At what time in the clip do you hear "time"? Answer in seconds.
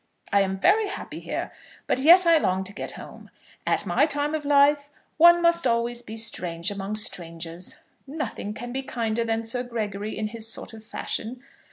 4.07-4.33